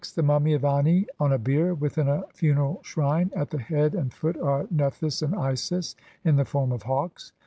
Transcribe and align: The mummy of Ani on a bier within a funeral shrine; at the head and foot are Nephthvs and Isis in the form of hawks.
The 0.15 0.23
mummy 0.23 0.53
of 0.55 0.65
Ani 0.65 1.05
on 1.19 1.31
a 1.31 1.37
bier 1.37 1.75
within 1.75 2.07
a 2.07 2.23
funeral 2.33 2.79
shrine; 2.81 3.29
at 3.35 3.51
the 3.51 3.59
head 3.59 3.93
and 3.93 4.11
foot 4.11 4.35
are 4.35 4.65
Nephthvs 4.73 5.21
and 5.21 5.35
Isis 5.35 5.95
in 6.25 6.37
the 6.37 6.43
form 6.45 6.71
of 6.71 6.81
hawks. 6.81 7.33